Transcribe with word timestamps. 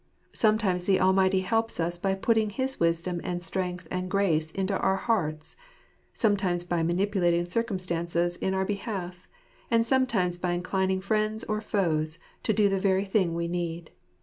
Sometimes 0.33 0.85
the 0.85 0.99
Almighty 0.99 1.41
helps 1.41 1.79
us 1.79 1.99
by 1.99 2.15
putting 2.15 2.49
his 2.49 2.79
wisdom 2.79 3.21
and 3.23 3.43
strength 3.43 3.87
and 3.91 4.09
grace 4.09 4.49
into 4.49 4.75
our 4.75 4.95
hearts; 4.95 5.55
sometimes 6.11 6.63
by 6.63 6.81
manipulating 6.81 7.45
circum 7.45 7.77
stances 7.77 8.35
in 8.37 8.55
our 8.55 8.65
behalf; 8.65 9.27
and 9.69 9.85
sometimes 9.85 10.37
by 10.37 10.53
inclining 10.53 11.01
friends 11.01 11.43
or 11.43 11.61
foes 11.61 12.17
to 12.41 12.51
do 12.51 12.67
the 12.67 12.79
very 12.79 13.05
thing 13.05 13.35
we 13.35 13.47
need. 13.47 13.91